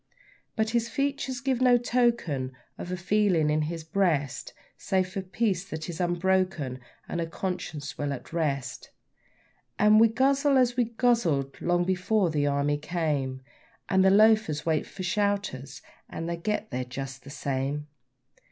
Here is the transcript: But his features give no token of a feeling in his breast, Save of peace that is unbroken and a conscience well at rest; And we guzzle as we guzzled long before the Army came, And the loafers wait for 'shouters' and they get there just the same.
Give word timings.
But 0.55 0.71
his 0.71 0.89
features 0.89 1.41
give 1.41 1.61
no 1.61 1.77
token 1.77 2.53
of 2.75 2.91
a 2.91 2.97
feeling 2.97 3.51
in 3.51 3.61
his 3.61 3.83
breast, 3.83 4.51
Save 4.75 5.15
of 5.15 5.31
peace 5.31 5.63
that 5.69 5.87
is 5.89 6.01
unbroken 6.01 6.79
and 7.07 7.21
a 7.21 7.27
conscience 7.27 7.99
well 7.99 8.11
at 8.11 8.33
rest; 8.33 8.89
And 9.77 9.99
we 9.99 10.07
guzzle 10.07 10.57
as 10.57 10.75
we 10.75 10.85
guzzled 10.85 11.61
long 11.61 11.83
before 11.83 12.31
the 12.31 12.47
Army 12.47 12.77
came, 12.79 13.43
And 13.89 14.03
the 14.03 14.09
loafers 14.09 14.65
wait 14.65 14.87
for 14.87 15.03
'shouters' 15.03 15.83
and 16.09 16.27
they 16.27 16.35
get 16.37 16.71
there 16.71 16.83
just 16.85 17.23
the 17.23 17.29
same. 17.29 17.85